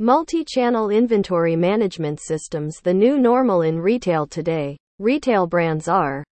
Multi-channel 0.00 0.90
inventory 0.90 1.54
management 1.54 2.18
systems 2.18 2.80
the 2.80 2.92
new 2.92 3.16
normal 3.16 3.62
in 3.62 3.78
retail 3.78 4.26
today. 4.26 4.76
Retail 4.98 5.46
brands 5.46 5.86
are 5.86 6.24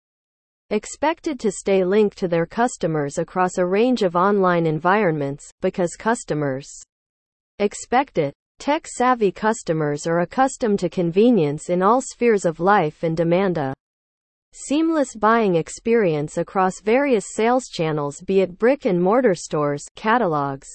expected 0.70 1.38
to 1.38 1.52
stay 1.52 1.84
linked 1.84 2.18
to 2.18 2.26
their 2.26 2.44
customers 2.44 3.18
across 3.18 3.58
a 3.58 3.64
range 3.64 4.02
of 4.02 4.16
online 4.16 4.66
environments 4.66 5.48
because 5.60 5.94
customers 5.94 6.68
expect 7.60 8.18
it. 8.18 8.34
Tech-savvy 8.58 9.30
customers 9.30 10.08
are 10.08 10.22
accustomed 10.22 10.80
to 10.80 10.88
convenience 10.88 11.70
in 11.70 11.82
all 11.84 12.00
spheres 12.00 12.44
of 12.44 12.58
life 12.58 13.04
and 13.04 13.16
demand 13.16 13.58
a 13.58 13.72
seamless 14.52 15.14
buying 15.14 15.54
experience 15.54 16.36
across 16.36 16.80
various 16.80 17.26
sales 17.36 17.68
channels 17.68 18.20
be 18.22 18.40
it 18.40 18.58
brick 18.58 18.86
and 18.86 19.00
mortar 19.00 19.36
stores, 19.36 19.84
catalogs, 19.94 20.66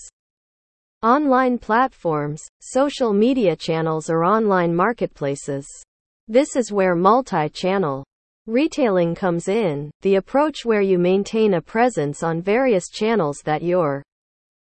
online 1.04 1.60
platforms, 1.60 2.42
social 2.60 3.14
media 3.14 3.56
channels 3.56 4.10
or 4.10 4.24
online 4.24 4.76
marketplaces. 4.76 5.68
This 6.28 6.56
is 6.56 6.72
where 6.72 6.96
multi-channel 6.96 8.04
retailing 8.48 9.14
comes 9.14 9.48
in, 9.48 9.92
the 10.02 10.16
approach 10.16 10.66
where 10.66 10.82
you 10.82 10.98
maintain 10.98 11.54
a 11.54 11.62
presence 11.62 12.24
on 12.24 12.42
various 12.42 12.90
channels 12.90 13.38
that 13.46 13.62
your 13.62 14.02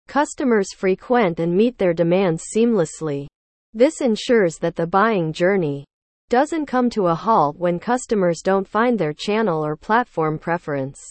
customers 0.06 0.72
frequent 0.74 1.40
and 1.40 1.54
meet 1.54 1.76
their 1.76 1.92
demands 1.92 2.44
seamlessly. 2.56 3.26
This 3.74 4.00
ensures 4.00 4.56
that 4.58 4.76
the 4.76 4.86
buying 4.86 5.32
journey 5.32 5.84
doesn't 6.30 6.66
come 6.66 6.88
to 6.90 7.08
a 7.08 7.14
halt 7.14 7.58
when 7.58 7.78
customers 7.78 8.40
don't 8.42 8.66
find 8.66 8.98
their 8.98 9.12
channel 9.12 9.62
or 9.62 9.76
platform 9.76 10.38
preference. 10.38 11.02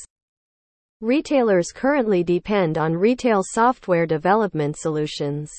Retailers 1.04 1.74
currently 1.74 2.24
depend 2.24 2.78
on 2.78 2.96
retail 2.96 3.42
software 3.44 4.06
development 4.06 4.78
solutions. 4.78 5.52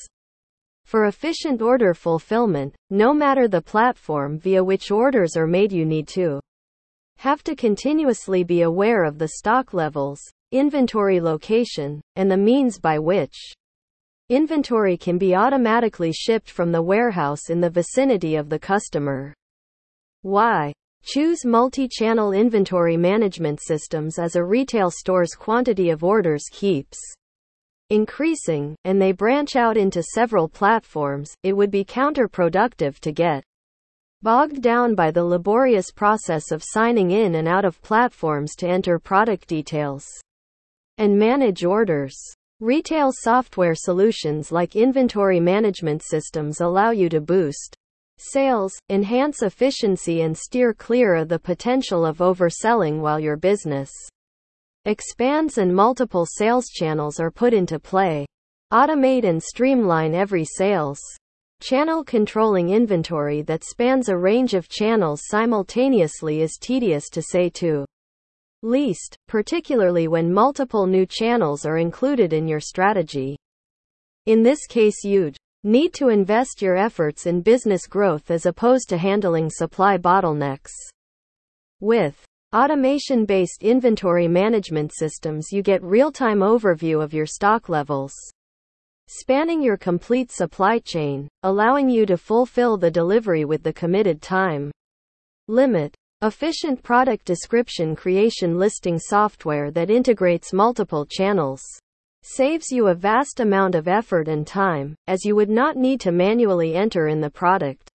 For 0.85 1.05
efficient 1.05 1.61
order 1.61 1.93
fulfillment, 1.93 2.73
no 2.89 3.13
matter 3.13 3.47
the 3.47 3.61
platform 3.61 4.39
via 4.39 4.63
which 4.63 4.89
orders 4.89 5.37
are 5.37 5.45
made, 5.45 5.71
you 5.71 5.85
need 5.85 6.07
to 6.15 6.39
have 7.17 7.43
to 7.43 7.55
continuously 7.55 8.43
be 8.43 8.63
aware 8.63 9.03
of 9.03 9.19
the 9.19 9.27
stock 9.27 9.71
levels, 9.71 10.19
inventory 10.51 11.21
location, 11.21 12.01
and 12.15 12.31
the 12.31 12.37
means 12.37 12.79
by 12.79 12.97
which 12.97 13.53
inventory 14.29 14.97
can 14.97 15.19
be 15.19 15.35
automatically 15.35 16.11
shipped 16.11 16.49
from 16.49 16.71
the 16.71 16.81
warehouse 16.81 17.51
in 17.51 17.61
the 17.61 17.69
vicinity 17.69 18.35
of 18.35 18.49
the 18.49 18.57
customer. 18.57 19.31
Why? 20.23 20.73
Choose 21.07 21.45
multi-channel 21.45 22.31
inventory 22.31 22.97
management 22.97 23.61
systems 23.61 24.17
as 24.17 24.35
a 24.35 24.43
retail 24.43 24.89
store's 24.89 25.35
quantity 25.35 25.91
of 25.91 26.03
orders 26.03 26.45
keeps 26.51 26.97
increasing, 27.91 28.75
and 28.85 28.99
they 28.99 29.11
branch 29.11 29.55
out 29.55 29.77
into 29.77 30.01
several 30.01 30.49
platforms, 30.49 31.31
it 31.43 31.53
would 31.53 31.69
be 31.69 31.85
counterproductive 31.85 32.97
to 33.01 33.11
get 33.11 33.43
bogged 34.23 34.63
down 34.63 34.95
by 34.95 35.11
the 35.11 35.23
laborious 35.23 35.91
process 35.91 36.51
of 36.51 36.63
signing 36.65 37.11
in 37.11 37.35
and 37.35 37.47
out 37.47 37.65
of 37.65 37.79
platforms 37.83 38.55
to 38.55 38.67
enter 38.67 38.97
product 38.97 39.47
details 39.47 40.07
and 40.97 41.19
manage 41.19 41.63
orders. 41.63 42.17
Retail 42.61 43.11
software 43.13 43.75
solutions 43.75 44.51
like 44.51 44.75
inventory 44.75 45.39
management 45.39 46.01
systems 46.01 46.61
allow 46.61 46.89
you 46.89 47.09
to 47.09 47.21
boost 47.21 47.77
sales, 48.17 48.73
enhance 48.89 49.41
efficiency 49.41 50.21
and 50.21 50.37
steer 50.37 50.73
clear 50.73 51.15
of 51.15 51.29
the 51.29 51.39
potential 51.39 52.05
of 52.05 52.17
overselling 52.19 52.99
while 52.99 53.19
your 53.19 53.37
business 53.37 53.91
expands 54.85 55.57
and 55.57 55.75
multiple 55.75 56.25
sales 56.25 56.67
channels 56.67 57.19
are 57.19 57.31
put 57.31 57.53
into 57.53 57.79
play. 57.79 58.25
Automate 58.71 59.23
and 59.23 59.41
streamline 59.41 60.13
every 60.13 60.45
sales 60.45 60.99
channel 61.61 62.03
controlling 62.03 62.69
inventory 62.69 63.41
that 63.41 63.63
spans 63.63 64.09
a 64.09 64.17
range 64.17 64.53
of 64.53 64.67
channels 64.67 65.21
simultaneously 65.25 66.41
is 66.41 66.57
tedious 66.59 67.09
to 67.09 67.21
say 67.21 67.49
to 67.49 67.85
least, 68.61 69.15
particularly 69.27 70.07
when 70.07 70.33
multiple 70.33 70.85
new 70.85 71.05
channels 71.05 71.65
are 71.65 71.77
included 71.77 72.33
in 72.33 72.47
your 72.47 72.59
strategy. 72.59 73.37
In 74.25 74.43
this 74.43 74.65
case 74.67 75.03
you'd 75.03 75.37
need 75.65 75.93
to 75.95 76.09
invest 76.09 76.61
your 76.61 76.77
efforts 76.77 77.25
in 77.25 77.41
business 77.41 77.87
growth 77.87 78.29
as 78.29 78.45
opposed 78.45 78.87
to 78.87 78.97
handling 78.97 79.49
supply 79.49 79.97
bottlenecks. 79.97 80.71
With 81.79 82.23
automation 82.55 83.25
based 83.25 83.63
inventory 83.63 84.27
management 84.27 84.93
systems, 84.93 85.47
you 85.51 85.63
get 85.63 85.83
real 85.83 86.11
time 86.11 86.39
overview 86.39 87.03
of 87.03 87.13
your 87.13 87.25
stock 87.25 87.67
levels, 87.67 88.13
spanning 89.07 89.61
your 89.61 89.75
complete 89.75 90.31
supply 90.31 90.79
chain, 90.79 91.27
allowing 91.43 91.89
you 91.89 92.05
to 92.05 92.15
fulfill 92.15 92.77
the 92.77 92.91
delivery 92.91 93.43
with 93.43 93.63
the 93.63 93.73
committed 93.73 94.21
time 94.21 94.71
limit. 95.47 95.95
Efficient 96.21 96.81
product 96.81 97.25
description 97.25 97.93
creation 97.93 98.57
listing 98.57 98.97
software 98.97 99.69
that 99.71 99.89
integrates 99.89 100.53
multiple 100.53 101.05
channels 101.05 101.61
saves 102.27 102.71
you 102.71 102.87
a 102.87 102.95
vast 102.95 103.39
amount 103.39 103.75
of 103.75 103.87
effort 103.87 104.27
and 104.27 104.47
time, 104.47 104.95
as 105.05 105.23
you 105.23 105.35
would 105.35 105.49
not 105.49 105.77
need 105.77 105.99
to 106.01 106.11
manually 106.11 106.73
enter 106.73 107.07
in 107.07 107.21
the 107.21 107.29
product 107.29 107.87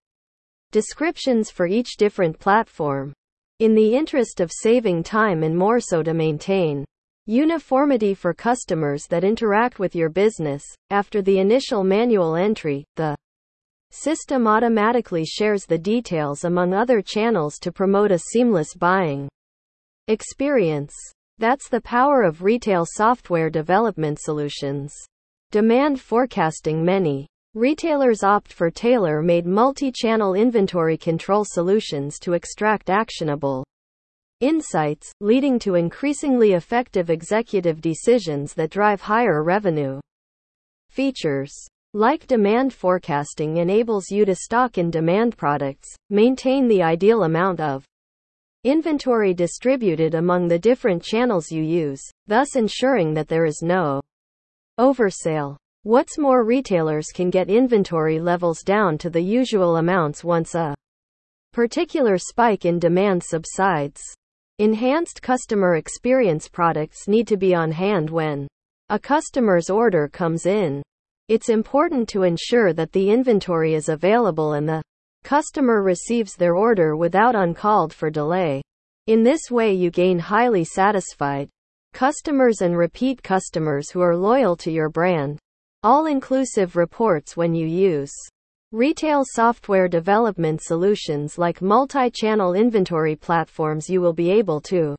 descriptions 0.70 1.50
for 1.50 1.66
each 1.66 1.96
different 1.96 2.38
platform. 2.38 3.12
In 3.58 3.74
the 3.74 3.92
interest 3.96 4.38
of 4.38 4.52
saving 4.52 5.02
time 5.02 5.42
and 5.42 5.58
more 5.58 5.80
so 5.80 6.04
to 6.04 6.14
maintain 6.14 6.84
uniformity 7.26 8.14
for 8.14 8.32
customers 8.32 9.08
that 9.08 9.24
interact 9.24 9.80
with 9.80 9.96
your 9.96 10.08
business, 10.08 10.62
after 10.90 11.22
the 11.22 11.40
initial 11.40 11.82
manual 11.82 12.36
entry, 12.36 12.84
the 12.94 13.16
system 13.90 14.46
automatically 14.46 15.24
shares 15.24 15.66
the 15.66 15.76
details 15.76 16.44
among 16.44 16.72
other 16.72 17.02
channels 17.02 17.58
to 17.58 17.72
promote 17.72 18.12
a 18.12 18.18
seamless 18.18 18.74
buying 18.74 19.28
experience. 20.06 20.94
That's 21.40 21.70
the 21.70 21.80
power 21.80 22.22
of 22.22 22.42
retail 22.42 22.84
software 22.86 23.48
development 23.48 24.18
solutions. 24.20 24.94
Demand 25.50 25.98
forecasting 25.98 26.84
Many 26.84 27.26
retailers 27.54 28.22
opt 28.22 28.52
for 28.52 28.70
tailor 28.70 29.22
made 29.22 29.46
multi 29.46 29.90
channel 29.90 30.34
inventory 30.34 30.98
control 30.98 31.46
solutions 31.48 32.18
to 32.18 32.34
extract 32.34 32.90
actionable 32.90 33.64
insights, 34.40 35.10
leading 35.22 35.58
to 35.60 35.76
increasingly 35.76 36.52
effective 36.52 37.08
executive 37.08 37.80
decisions 37.80 38.52
that 38.52 38.68
drive 38.68 39.00
higher 39.00 39.42
revenue. 39.42 39.98
Features 40.90 41.54
like 41.94 42.26
demand 42.26 42.74
forecasting 42.74 43.56
enables 43.56 44.10
you 44.10 44.26
to 44.26 44.34
stock 44.34 44.76
in 44.76 44.90
demand 44.90 45.38
products, 45.38 45.88
maintain 46.10 46.68
the 46.68 46.82
ideal 46.82 47.22
amount 47.22 47.60
of 47.60 47.86
Inventory 48.64 49.32
distributed 49.32 50.14
among 50.14 50.46
the 50.46 50.58
different 50.58 51.02
channels 51.02 51.50
you 51.50 51.62
use, 51.62 52.02
thus 52.26 52.56
ensuring 52.56 53.14
that 53.14 53.26
there 53.26 53.46
is 53.46 53.62
no 53.62 54.02
oversale. 54.76 55.56
What's 55.84 56.18
more, 56.18 56.44
retailers 56.44 57.06
can 57.06 57.30
get 57.30 57.48
inventory 57.48 58.20
levels 58.20 58.60
down 58.60 58.98
to 58.98 59.08
the 59.08 59.22
usual 59.22 59.76
amounts 59.76 60.22
once 60.22 60.54
a 60.54 60.74
particular 61.54 62.18
spike 62.18 62.66
in 62.66 62.78
demand 62.78 63.22
subsides. 63.22 64.02
Enhanced 64.58 65.22
customer 65.22 65.76
experience 65.76 66.46
products 66.46 67.08
need 67.08 67.26
to 67.28 67.38
be 67.38 67.54
on 67.54 67.72
hand 67.72 68.10
when 68.10 68.46
a 68.90 68.98
customer's 68.98 69.70
order 69.70 70.06
comes 70.06 70.44
in. 70.44 70.82
It's 71.28 71.48
important 71.48 72.10
to 72.10 72.24
ensure 72.24 72.74
that 72.74 72.92
the 72.92 73.08
inventory 73.08 73.72
is 73.72 73.88
available 73.88 74.52
and 74.52 74.68
the 74.68 74.82
Customer 75.24 75.82
receives 75.82 76.34
their 76.34 76.56
order 76.56 76.96
without 76.96 77.36
uncalled 77.36 77.92
for 77.92 78.10
delay. 78.10 78.62
In 79.06 79.22
this 79.22 79.50
way, 79.50 79.72
you 79.72 79.90
gain 79.90 80.18
highly 80.18 80.64
satisfied 80.64 81.48
customers 81.92 82.62
and 82.62 82.76
repeat 82.76 83.22
customers 83.22 83.90
who 83.90 84.00
are 84.00 84.16
loyal 84.16 84.56
to 84.56 84.70
your 84.70 84.88
brand. 84.88 85.38
All 85.82 86.06
inclusive 86.06 86.76
reports 86.76 87.36
when 87.36 87.54
you 87.54 87.66
use 87.66 88.12
retail 88.72 89.24
software 89.24 89.88
development 89.88 90.62
solutions 90.62 91.38
like 91.38 91.60
multi 91.60 92.10
channel 92.10 92.54
inventory 92.54 93.16
platforms, 93.16 93.90
you 93.90 94.00
will 94.00 94.12
be 94.12 94.30
able 94.30 94.60
to 94.60 94.94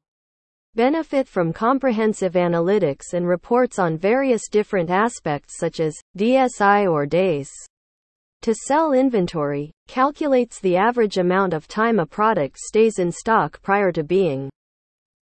benefit 0.75 1.27
from 1.27 1.53
comprehensive 1.53 2.33
analytics 2.33 3.13
and 3.13 3.27
reports 3.27 3.79
on 3.79 3.97
various 3.97 4.47
different 4.50 4.89
aspects 4.89 5.57
such 5.57 5.79
as 5.79 5.95
DSI 6.17 6.89
or 6.89 7.06
days 7.06 7.51
to 8.41 8.55
sell 8.55 8.93
inventory, 8.93 9.71
calculates 9.88 10.59
the 10.59 10.75
average 10.75 11.17
amount 11.17 11.53
of 11.53 11.67
time 11.67 11.99
a 11.99 12.05
product 12.05 12.57
stays 12.57 12.97
in 12.97 13.11
stock 13.11 13.61
prior 13.61 13.91
to 13.91 14.03
being 14.03 14.49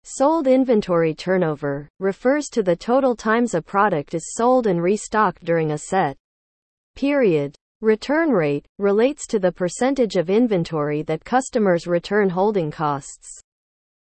sold. 0.04 0.48
Inventory 0.48 1.14
turnover 1.14 1.90
refers 2.00 2.48
to 2.50 2.64
the 2.64 2.76
total 2.76 3.16
times 3.16 3.54
a 3.54 3.62
product 3.62 4.14
is 4.14 4.34
sold 4.36 4.68
and 4.68 4.82
restocked 4.82 5.44
during 5.44 5.72
a 5.72 5.78
set 5.78 6.16
period. 6.96 7.56
Return 7.82 8.32
rate 8.32 8.66
relates 8.80 9.28
to 9.28 9.38
the 9.38 9.52
percentage 9.52 10.16
of 10.16 10.30
inventory 10.30 11.04
that 11.04 11.24
customers 11.24 11.86
return 11.86 12.30
holding 12.30 12.72
costs. 12.72 13.40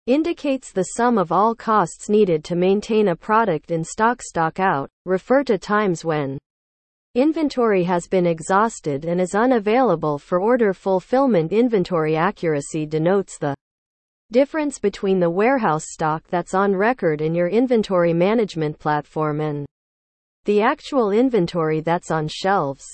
Indicates 0.07 0.71
the 0.71 0.85
sum 0.97 1.19
of 1.19 1.33
all 1.33 1.53
costs 1.55 2.09
needed 2.09 2.45
to 2.45 2.55
maintain 2.55 3.09
a 3.09 3.17
product 3.17 3.73
in 3.73 3.83
stock 3.83 4.23
stock 4.23 4.61
out, 4.61 4.89
refer 5.05 5.43
to 5.43 5.59
times 5.59 6.05
when 6.05 6.39
Inventory 7.17 7.83
has 7.85 8.07
been 8.07 8.27
exhausted 8.27 9.07
and 9.07 9.23
is 9.23 9.35
unavailable 9.35 10.19
for 10.19 10.39
order 10.39 10.75
fulfillment. 10.75 11.51
Inventory 11.51 12.15
accuracy 12.15 12.85
denotes 12.85 13.39
the 13.39 13.55
difference 14.31 14.79
between 14.79 15.19
the 15.19 15.31
warehouse 15.31 15.87
stock 15.89 16.25
that's 16.29 16.53
on 16.53 16.77
record 16.77 17.23
in 17.23 17.35
your 17.35 17.49
inventory 17.49 18.13
management 18.13 18.79
platform 18.79 19.41
and 19.41 19.65
the 20.45 20.61
actual 20.61 21.11
inventory 21.11 21.81
that's 21.81 22.11
on 22.11 22.29
shelves. 22.29 22.85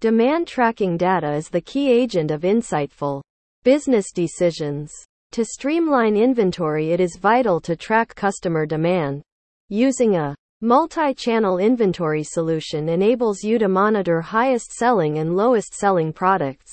Demand 0.00 0.48
tracking 0.48 0.96
data 0.96 1.32
is 1.32 1.48
the 1.48 1.60
key 1.60 1.92
agent 1.92 2.32
of 2.32 2.40
insightful 2.40 3.22
business 3.62 4.10
decisions. 4.10 4.90
To 5.30 5.44
streamline 5.44 6.16
inventory, 6.16 6.90
it 6.90 6.98
is 6.98 7.20
vital 7.20 7.60
to 7.60 7.76
track 7.76 8.16
customer 8.16 8.66
demand. 8.66 9.22
Using 9.68 10.16
a 10.16 10.34
multi 10.62 11.14
channel 11.14 11.56
inventory 11.56 12.22
solution 12.22 12.90
enables 12.90 13.42
you 13.42 13.58
to 13.58 13.66
monitor 13.66 14.20
highest 14.20 14.72
selling 14.72 15.16
and 15.16 15.34
lowest 15.34 15.72
selling 15.72 16.12
products 16.12 16.70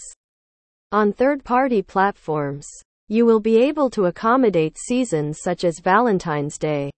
on 0.91 1.13
third 1.13 1.41
party 1.41 1.81
platforms. 1.81 2.67
You 3.07 3.25
will 3.25 3.39
be 3.39 3.55
able 3.57 3.89
to 3.91 4.07
accommodate 4.07 4.77
seasons 4.77 5.39
such 5.41 5.63
as 5.63 5.79
Valentine's 5.79 6.57
Day, 6.57 6.91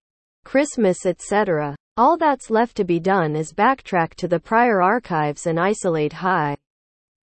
Christmas, 0.46 1.06
etc. 1.06 1.76
All 1.96 2.18
that's 2.18 2.50
left 2.50 2.76
to 2.78 2.84
be 2.84 3.00
done 3.00 3.36
is 3.36 3.54
backtrack 3.54 4.16
to 4.16 4.28
the 4.28 4.40
prior 4.40 4.82
archives 4.82 5.46
and 5.46 5.60
isolate 5.60 6.14
high 6.14 6.58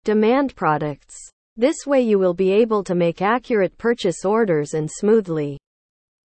demand 0.04 0.56
products. 0.56 1.18
This 1.58 1.86
way 1.86 2.00
you 2.00 2.18
will 2.18 2.32
be 2.32 2.50
able 2.50 2.82
to 2.84 2.94
make 2.94 3.20
accurate 3.20 3.76
purchase 3.76 4.24
orders 4.24 4.72
and 4.72 4.90
smoothly 4.90 5.58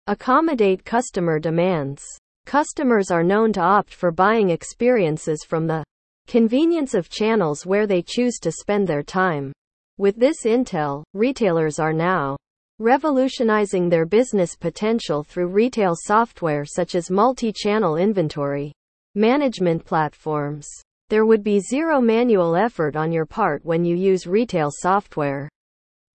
accommodate 0.06 0.84
customer 0.84 1.38
demands. 1.38 2.04
Customers 2.46 3.10
are 3.10 3.22
known 3.22 3.52
to 3.52 3.60
opt 3.60 3.94
for 3.94 4.10
buying 4.10 4.50
experiences 4.50 5.44
from 5.44 5.66
the 5.66 5.84
convenience 6.26 6.94
of 6.94 7.08
channels 7.08 7.64
where 7.64 7.86
they 7.86 8.02
choose 8.02 8.38
to 8.40 8.52
spend 8.52 8.86
their 8.86 9.02
time. 9.02 9.52
With 9.98 10.16
this 10.16 10.44
intel, 10.44 11.02
retailers 11.14 11.78
are 11.78 11.92
now 11.92 12.36
revolutionizing 12.78 13.88
their 13.88 14.06
business 14.06 14.56
potential 14.56 15.22
through 15.22 15.46
retail 15.46 15.94
software 15.94 16.64
such 16.64 16.94
as 16.94 17.10
multi 17.10 17.52
channel 17.52 17.96
inventory 17.96 18.72
management 19.14 19.84
platforms. 19.84 20.66
There 21.10 21.26
would 21.26 21.44
be 21.44 21.60
zero 21.60 22.00
manual 22.00 22.56
effort 22.56 22.96
on 22.96 23.12
your 23.12 23.26
part 23.26 23.64
when 23.64 23.84
you 23.84 23.94
use 23.94 24.26
retail 24.26 24.70
software. 24.72 25.48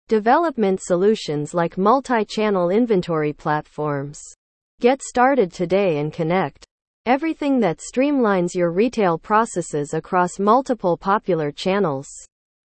Development 0.09 0.81
solutions 0.81 1.53
like 1.53 1.77
multi 1.77 2.25
channel 2.25 2.71
inventory 2.71 3.33
platforms. 3.33 4.21
Get 4.85 5.01
started 5.01 5.51
today 5.51 5.97
and 5.97 6.13
connect 6.13 6.67
everything 7.07 7.59
that 7.61 7.79
streamlines 7.79 8.55
your 8.55 8.71
retail 8.71 9.17
processes 9.17 9.95
across 9.95 10.39
multiple 10.39 10.99
popular 10.99 11.51
channels. 11.51 12.07